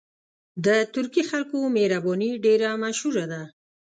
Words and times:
د 0.65 0.67
ترکي 0.93 1.23
خلکو 1.29 1.57
مهرباني 1.75 2.29
ډېره 2.45 2.69
مشهوره 2.83 3.25
ده. 3.31 3.41